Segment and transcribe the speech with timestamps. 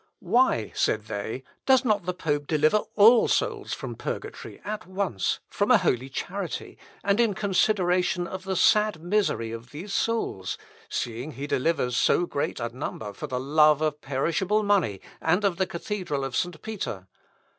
[0.23, 5.69] "Why," said they, "does not the pope deliver all souls from purgatory at once from
[5.69, 10.57] a holy charity, and in consideration of the sad misery of these souls,
[10.89, 15.57] seeing he delivers so great a number for the love of perishable money, and of
[15.57, 16.59] the cathedral of St.
[16.63, 17.07] Peter?